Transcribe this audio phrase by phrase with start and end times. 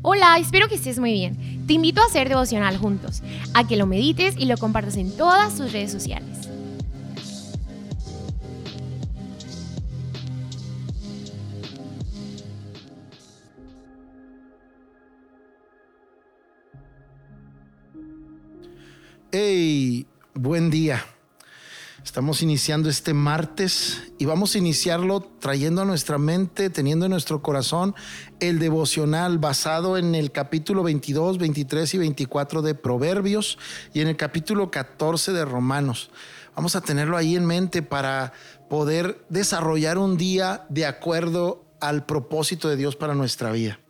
[0.00, 1.66] Hola, espero que estés muy bien.
[1.66, 3.20] Te invito a hacer devocional juntos,
[3.52, 6.48] a que lo medites y lo compartas en todas tus redes sociales.
[19.32, 21.04] Hey, buen día.
[22.04, 27.42] Estamos iniciando este martes y vamos a iniciarlo trayendo a nuestra mente, teniendo en nuestro
[27.42, 27.94] corazón
[28.40, 33.58] el devocional basado en el capítulo 22, 23 y 24 de Proverbios
[33.92, 36.10] y en el capítulo 14 de Romanos.
[36.54, 38.32] Vamos a tenerlo ahí en mente para
[38.70, 43.80] poder desarrollar un día de acuerdo al propósito de Dios para nuestra vida.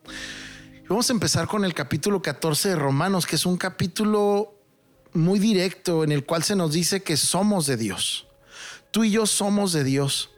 [0.88, 4.57] Vamos a empezar con el capítulo 14 de Romanos, que es un capítulo
[5.12, 8.26] muy directo en el cual se nos dice que somos de Dios.
[8.90, 10.30] Tú y yo somos de Dios.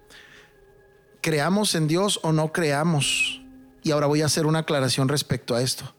[1.21, 3.41] Creamos en Dios o no creamos.
[3.83, 5.95] Y ahora voy a hacer una aclaración respecto a esto.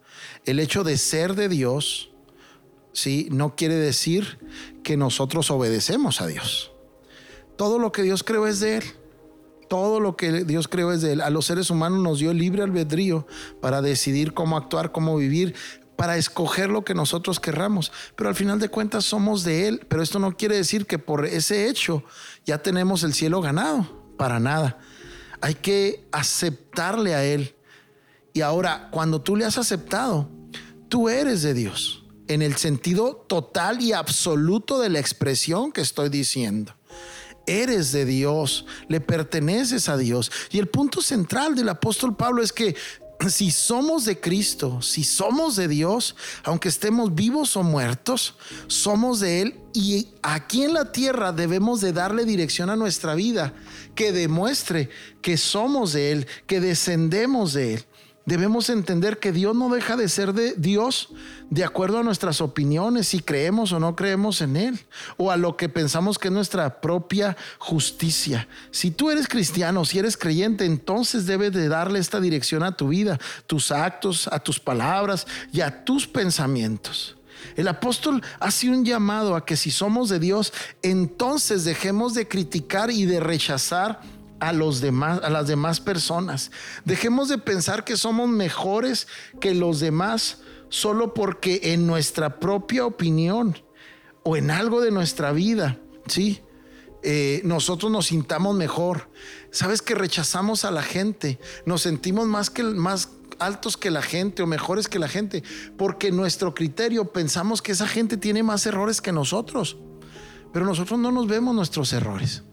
[0.46, 2.12] El hecho de ser de Dios,
[2.94, 3.28] ¿sí?
[3.32, 4.40] No quiere decir
[4.84, 6.72] que nosotros obedecemos a Dios.
[7.58, 8.84] Todo lo que Dios creó es de Él.
[9.70, 11.22] Todo lo que Dios creó es de Él.
[11.22, 13.26] A los seres humanos nos dio libre albedrío
[13.62, 15.56] para decidir cómo actuar, cómo vivir,
[16.02, 17.92] para escoger lo que nosotros querramos.
[18.16, 19.86] Pero al final de cuentas somos de Él.
[19.88, 22.04] Pero esto no quiere decir que por ese hecho
[22.44, 24.16] ya tenemos el cielo ganado.
[24.18, 24.80] Para nada.
[25.42, 27.54] Hay que aceptarle a Él.
[28.34, 30.28] Y ahora, cuando tú le has aceptado,
[30.90, 32.04] tú eres de Dios.
[32.28, 36.74] En el sentido total y absoluto de la expresión que estoy diciendo
[37.48, 40.32] eres de Dios, le perteneces a Dios.
[40.52, 42.76] Y el punto central del apóstol Pablo es que
[43.30, 48.36] si somos de Cristo, si somos de Dios, aunque estemos vivos o muertos,
[48.68, 53.54] somos de Él y aquí en la tierra debemos de darle dirección a nuestra vida
[53.96, 54.90] que demuestre
[55.22, 57.86] que somos de Él, que descendemos de Él
[58.26, 61.10] debemos entender que Dios no deja de ser de Dios
[61.50, 64.80] de acuerdo a nuestras opiniones, si creemos o no creemos en Él,
[65.18, 68.48] o a lo que pensamos que es nuestra propia justicia.
[68.72, 72.90] Si tú eres cristiano, si eres creyente, entonces debes de darle esta dirección a tu
[72.90, 77.18] vida, tus actos, a tus palabras y a tus pensamientos.
[77.56, 80.54] El apóstol hace un llamado a que si somos de Dios,
[80.84, 84.02] entonces dejemos de criticar y de rechazar
[84.42, 86.52] a los demás, a las demás personas.
[86.84, 89.08] Dejemos de pensar que somos mejores
[89.40, 93.58] que los demás solo porque en nuestra propia opinión
[94.24, 96.42] o en algo de nuestra vida, sí,
[97.04, 99.10] eh, nosotros nos sintamos mejor.
[99.52, 104.42] Sabes que rechazamos a la gente, nos sentimos más que más altos que la gente
[104.42, 105.44] o mejores que la gente,
[105.78, 109.78] porque nuestro criterio pensamos que esa gente tiene más errores que nosotros,
[110.52, 112.44] pero nosotros no nos vemos nuestros errores.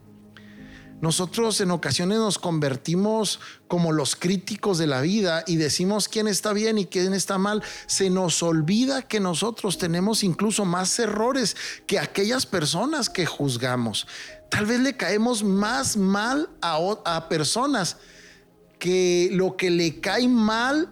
[1.01, 3.39] Nosotros en ocasiones nos convertimos
[3.69, 7.63] como los críticos de la vida y decimos quién está bien y quién está mal.
[7.87, 14.09] Se nos olvida que nosotros tenemos incluso más errores que aquellas personas que juzgamos.
[14.51, 17.99] Tal vez le caemos más mal a, personas
[18.81, 20.91] que lo que le cae mal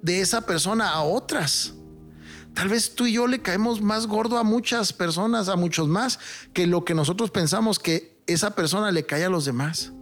[0.00, 1.74] de esa persona a otras.
[2.54, 6.18] Tal vez tú y yo le caemos más gordo a muchas personas, a muchos más,
[6.52, 9.92] que lo que nosotros pensamos que esa persona le cae a los demás.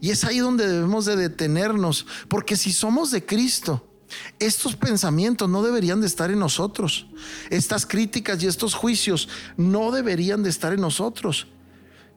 [0.00, 3.84] Y es ahí donde debemos de detenernos, porque si somos de Cristo,
[4.38, 7.06] estos pensamientos no deberían de estar en nosotros.
[7.50, 11.48] Estas críticas y estos juicios no deberían de estar en nosotros.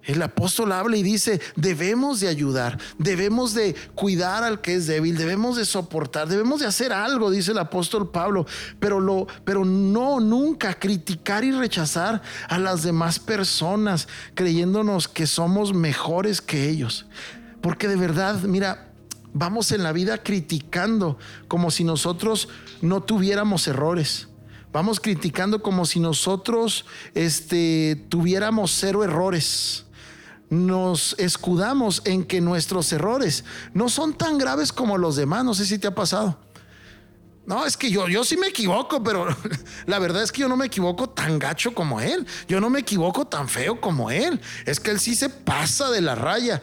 [0.04, 5.16] El apóstol habla y dice, debemos de ayudar, debemos de cuidar al que es débil,
[5.16, 8.48] debemos de soportar, debemos de hacer algo, dice el apóstol Pablo,
[8.80, 15.72] pero, lo, pero no nunca criticar y rechazar a las demás personas creyéndonos que somos
[15.74, 17.06] mejores que ellos.
[17.62, 18.92] Porque de verdad, mira,
[19.34, 22.50] vamos en la vida criticando como si nosotros
[22.82, 24.30] no tuviéramos errores.
[24.74, 29.86] Vamos criticando como si nosotros este, tuviéramos cero errores
[30.52, 35.46] nos escudamos en que nuestros errores no son tan graves como los demás.
[35.46, 36.38] No sé si te ha pasado.
[37.46, 39.28] No, es que yo, yo sí me equivoco, pero
[39.86, 42.28] la verdad es que yo no me equivoco tan gacho como él.
[42.50, 44.42] Yo no me equivoco tan feo como él.
[44.66, 46.62] Es que él sí se pasa de la raya.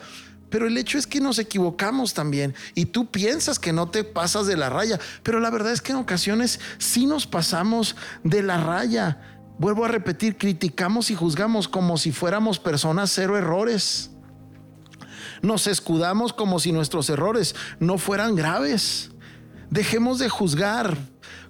[0.51, 4.47] Pero el hecho es que nos equivocamos también y tú piensas que no te pasas
[4.47, 8.59] de la raya, pero la verdad es que en ocasiones sí nos pasamos de la
[8.59, 9.38] raya.
[9.59, 14.11] Vuelvo a repetir, criticamos y juzgamos como si fuéramos personas cero errores.
[15.43, 19.11] Nos escudamos como si nuestros errores no fueran graves.
[19.71, 20.97] Dejemos de juzgar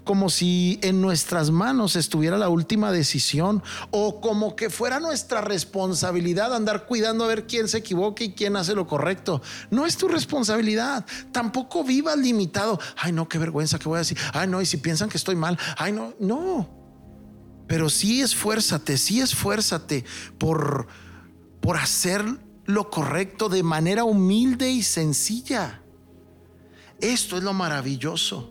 [0.05, 6.55] como si en nuestras manos estuviera la última decisión o como que fuera nuestra responsabilidad
[6.55, 9.43] andar cuidando a ver quién se equivoca y quién hace lo correcto.
[9.71, 11.05] No es tu responsabilidad.
[11.31, 12.81] Tampoco vivas limitado.
[12.97, 14.17] Ay, no, qué vergüenza que voy a decir.
[14.33, 15.59] Ay, no, y si piensan que estoy mal.
[15.77, 16.78] Ay, no, no.
[17.69, 20.05] Pero sí esfuérzate, sí esfuérzate
[20.39, 20.89] por,
[21.61, 22.25] por hacer
[22.65, 25.83] lo correcto de manera humilde y sencilla.
[27.01, 28.51] Esto es lo maravilloso.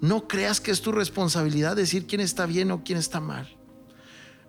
[0.00, 3.56] No creas que es tu responsabilidad decir quién está bien o quién está mal.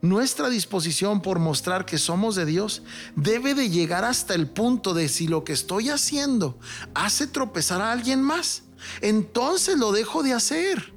[0.01, 2.83] Nuestra disposición por mostrar que somos de Dios
[3.15, 6.59] debe de llegar hasta el punto de si lo que estoy haciendo
[6.93, 8.63] hace tropezar a alguien más,
[9.01, 10.94] entonces lo dejo de hacer.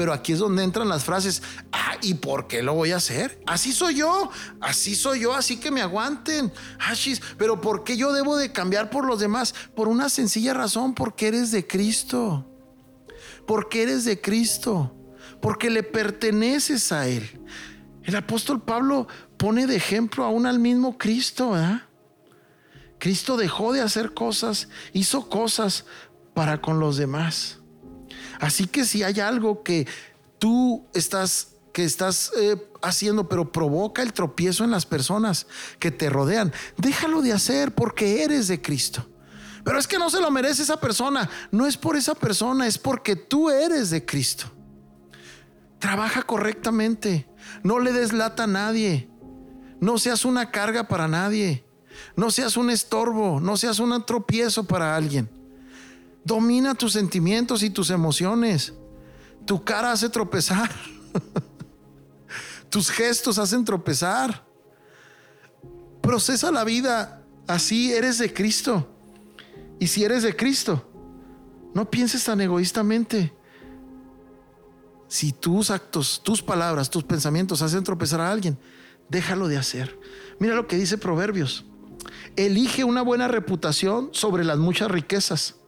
[0.00, 1.42] Pero aquí es donde entran las frases,
[1.72, 3.38] ah, ¿y por qué lo voy a hacer?
[3.46, 6.50] Así soy yo, así soy yo, así que me aguanten.
[6.78, 6.94] Ah,
[7.36, 9.54] pero ¿por qué yo debo de cambiar por los demás?
[9.76, 12.50] Por una sencilla razón, porque eres de Cristo.
[13.46, 14.96] Porque eres de Cristo.
[15.42, 17.38] Porque le perteneces a Él.
[18.02, 19.06] El apóstol Pablo
[19.36, 21.54] pone de ejemplo aún al mismo Cristo.
[22.98, 25.84] Cristo dejó de hacer cosas, hizo cosas
[26.32, 27.59] para con los demás.
[28.40, 29.86] Así que si hay algo que
[30.38, 35.46] tú estás que estás eh, haciendo, pero provoca el tropiezo en las personas
[35.78, 39.06] que te rodean, déjalo de hacer porque eres de Cristo.
[39.64, 41.28] Pero es que no se lo merece esa persona.
[41.50, 44.50] No es por esa persona, es porque tú eres de Cristo.
[45.78, 47.28] Trabaja correctamente.
[47.62, 49.08] No le des lata a nadie.
[49.80, 51.64] No seas una carga para nadie.
[52.16, 53.40] No seas un estorbo.
[53.40, 55.28] No seas un tropiezo para alguien.
[56.24, 58.72] Domina tus sentimientos y tus emociones.
[59.46, 60.70] Tu cara hace tropezar.
[62.70, 64.44] tus gestos hacen tropezar.
[66.02, 68.88] Procesa la vida así, eres de Cristo.
[69.78, 70.86] Y si eres de Cristo,
[71.74, 73.32] no pienses tan egoístamente.
[75.08, 78.58] Si tus actos, tus palabras, tus pensamientos hacen tropezar a alguien,
[79.08, 79.98] déjalo de hacer.
[80.38, 81.64] Mira lo que dice Proverbios.
[82.36, 85.59] Elige una buena reputación sobre las muchas riquezas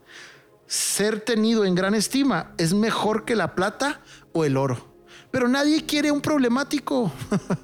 [0.73, 4.01] ser tenido en gran estima es mejor que la plata
[4.33, 4.95] o el oro.
[5.31, 7.13] Pero nadie quiere un problemático.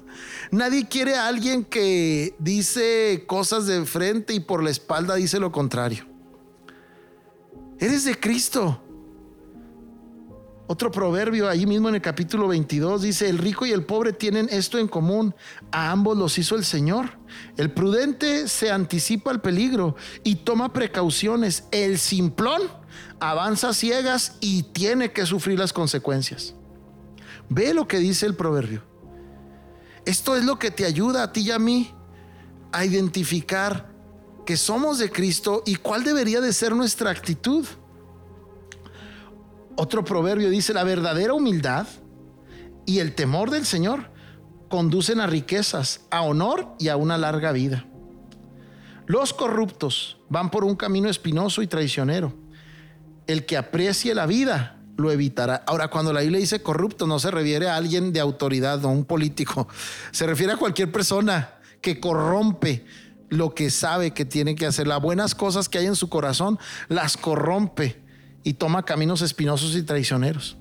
[0.51, 5.51] nadie quiere a alguien que dice cosas de frente y por la espalda dice lo
[5.51, 6.05] contrario.
[7.79, 8.83] Eres de Cristo.
[10.71, 14.47] Otro proverbio ahí mismo en el capítulo 22 dice, el rico y el pobre tienen
[14.51, 15.33] esto en común,
[15.71, 17.17] a ambos los hizo el Señor.
[17.57, 21.63] El prudente se anticipa al peligro y toma precauciones.
[21.71, 22.61] El simplón
[23.19, 26.53] avanza ciegas y tiene que sufrir las consecuencias.
[27.49, 28.83] Ve lo que dice el proverbio.
[30.05, 31.91] Esto es lo que te ayuda a ti y a mí
[32.71, 33.91] a identificar
[34.45, 37.65] que somos de Cristo y cuál debería de ser nuestra actitud.
[39.81, 41.87] Otro proverbio dice, la verdadera humildad
[42.85, 44.11] y el temor del Señor
[44.67, 47.85] conducen a riquezas, a honor y a una larga vida.
[49.05, 52.33] Los corruptos van por un camino espinoso y traicionero.
[53.25, 55.63] El que aprecie la vida lo evitará.
[55.65, 59.05] Ahora, cuando la Biblia dice corrupto, no se refiere a alguien de autoridad o un
[59.05, 59.69] político.
[60.11, 62.83] Se refiere a cualquier persona que corrompe
[63.29, 64.89] lo que sabe que tiene que hacer.
[64.89, 66.59] Las buenas cosas que hay en su corazón
[66.89, 68.08] las corrompe
[68.43, 70.57] y toma caminos espinosos y traicioneros.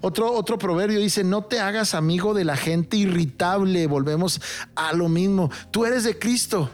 [0.00, 3.86] Otro, otro proverbio dice, no te hagas amigo de la gente irritable.
[3.86, 4.40] Volvemos
[4.74, 5.50] a lo mismo.
[5.70, 6.70] Tú eres de Cristo.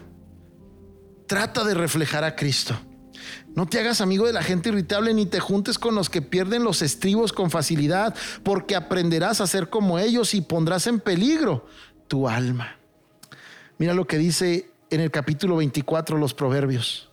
[1.26, 2.78] Trata de reflejar a Cristo.
[3.54, 6.64] No te hagas amigo de la gente irritable ni te juntes con los que pierden
[6.64, 11.66] los estribos con facilidad, porque aprenderás a ser como ellos y pondrás en peligro
[12.08, 12.76] tu alma.
[13.78, 17.09] Mira lo que dice en el capítulo 24 los proverbios.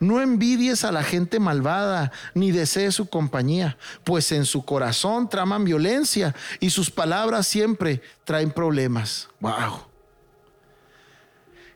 [0.00, 5.64] No envidies a la gente malvada, ni desees su compañía, pues en su corazón traman
[5.64, 9.28] violencia y sus palabras siempre traen problemas.
[9.40, 9.86] Wow.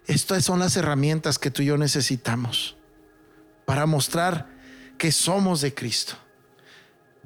[0.07, 2.77] Estas son las herramientas que tú y yo necesitamos
[3.67, 4.49] para mostrar
[4.97, 6.15] que somos de Cristo.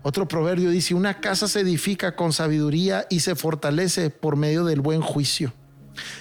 [0.03, 4.81] Otro proverbio dice, una casa se edifica con sabiduría y se fortalece por medio del
[4.81, 5.53] buen juicio.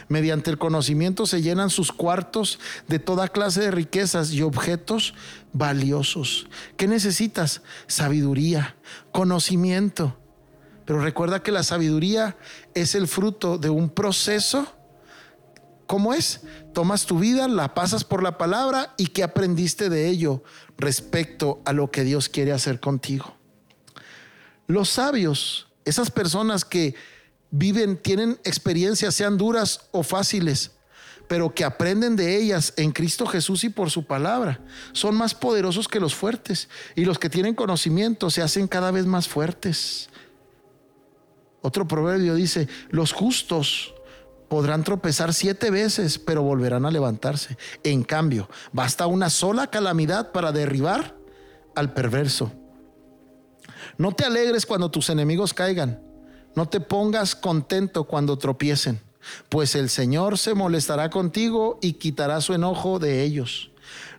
[0.08, 5.13] Mediante el conocimiento se llenan sus cuartos de toda clase de riquezas y objetos
[5.54, 6.48] valiosos.
[6.78, 7.62] ¿Qué necesitas?
[7.88, 8.75] Sabiduría,
[9.12, 10.18] conocimiento.
[10.86, 12.38] Pero recuerda que la sabiduría
[12.74, 14.68] es el fruto de un proceso.
[15.88, 16.42] ¿Cómo es?
[16.74, 20.44] Tomas tu vida, la pasas por la palabra y qué aprendiste de ello
[20.78, 23.36] respecto a lo que Dios quiere hacer contigo.
[24.68, 26.96] Los sabios, esas personas que
[27.51, 30.72] viven, tienen experiencias, sean duras o fáciles,
[31.27, 34.60] pero que aprenden de ellas en Cristo Jesús y por su palabra.
[34.93, 39.05] Son más poderosos que los fuertes y los que tienen conocimiento se hacen cada vez
[39.05, 40.10] más fuertes.
[41.62, 43.93] Otro proverbio dice, los justos
[44.50, 47.58] podrán tropezar siete veces, pero volverán a levantarse.
[47.84, 51.15] En cambio, basta una sola calamidad para derribar
[51.75, 52.51] al perverso.
[53.98, 56.11] No te alegres cuando tus enemigos caigan.
[56.55, 59.01] No te pongas contento cuando tropiecen,
[59.50, 63.72] pues el Señor se molestará contigo y quitará su enojo de ellos.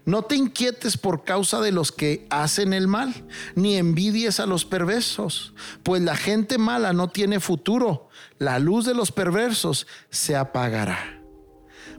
[0.05, 3.15] No te inquietes por causa de los que hacen el mal,
[3.55, 8.09] ni envidies a los perversos, pues la gente mala no tiene futuro.
[8.39, 11.21] La luz de los perversos se apagará.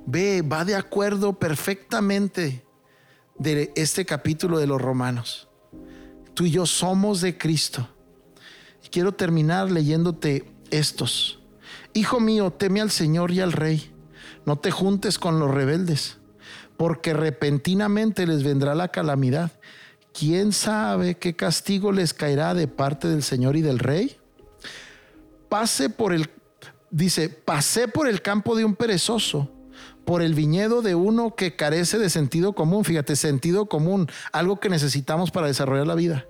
[0.06, 2.66] Ve, va de acuerdo perfectamente
[3.38, 5.48] de este capítulo de los Romanos.
[6.34, 7.88] Tú y yo somos de Cristo.
[8.94, 11.40] Quiero terminar leyéndote estos.
[11.96, 13.92] Hijo mío, teme al Señor y al Rey.
[14.46, 16.20] No te juntes con los rebeldes
[16.78, 19.52] porque repentinamente les vendrá la calamidad.
[20.14, 24.16] ¿Quién sabe qué castigo les caerá de parte del Señor y del Rey?
[25.50, 26.30] Pase por el,
[26.92, 29.50] dice, pasé por el campo de un perezoso,
[30.06, 32.86] por el viñedo de uno que carece de sentido común.
[32.86, 36.28] Fíjate, sentido común, algo que necesitamos para desarrollar la vida.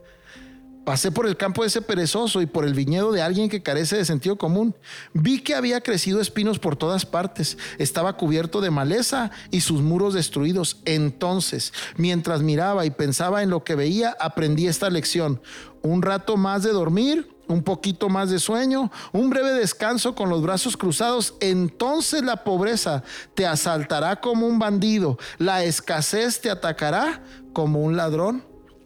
[0.85, 3.95] Pasé por el campo de ese perezoso y por el viñedo de alguien que carece
[3.95, 4.75] de sentido común.
[5.13, 7.57] Vi que había crecido espinos por todas partes.
[7.77, 10.81] Estaba cubierto de maleza y sus muros destruidos.
[10.83, 15.41] Entonces, mientras miraba y pensaba en lo que veía, aprendí esta lección.
[15.83, 20.41] Un rato más de dormir, un poquito más de sueño, un breve descanso con los
[20.41, 23.03] brazos cruzados, entonces la pobreza
[23.35, 27.21] te asaltará como un bandido, la escasez te atacará
[27.53, 28.45] como un ladrón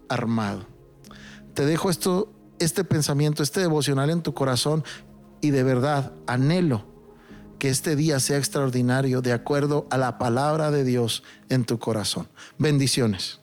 [0.09, 0.76] armado
[1.57, 4.83] te dejo esto, este pensamiento, este devocional en tu corazón
[5.41, 6.85] y de verdad anhelo
[7.57, 12.27] que este día sea extraordinario de acuerdo a la palabra de Dios en tu corazón.
[12.59, 13.39] Bendiciones.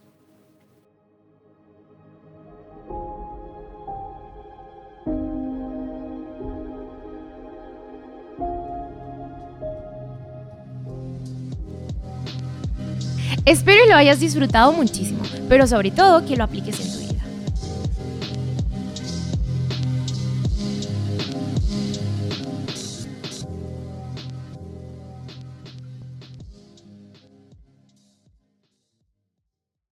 [13.44, 17.03] Espero lo hayas disfrutado muchísimo, pero sobre todo que lo apliques en tu vida.